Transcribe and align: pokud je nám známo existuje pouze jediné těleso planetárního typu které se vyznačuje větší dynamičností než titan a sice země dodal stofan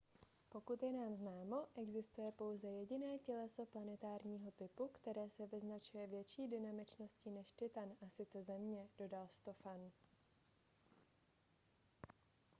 pokud 0.49 0.83
je 0.83 0.91
nám 0.93 1.15
známo 1.15 1.65
existuje 1.75 2.31
pouze 2.31 2.67
jediné 2.67 3.17
těleso 3.19 3.65
planetárního 3.65 4.51
typu 4.51 4.87
které 4.87 5.29
se 5.29 5.47
vyznačuje 5.47 6.07
větší 6.07 6.47
dynamičností 6.47 7.31
než 7.31 7.51
titan 7.51 7.89
a 8.05 8.09
sice 8.09 8.43
země 8.43 8.87
dodal 8.99 9.27
stofan 9.29 9.91